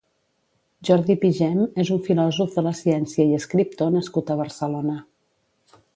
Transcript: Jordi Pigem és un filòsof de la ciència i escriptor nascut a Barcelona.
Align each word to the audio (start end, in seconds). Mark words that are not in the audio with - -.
Jordi 0.87 1.15
Pigem 1.25 1.59
és 1.83 1.91
un 1.97 2.01
filòsof 2.09 2.57
de 2.57 2.63
la 2.69 2.73
ciència 2.81 3.27
i 3.33 3.39
escriptor 3.43 3.95
nascut 3.99 4.33
a 4.33 4.39
Barcelona. 4.41 5.01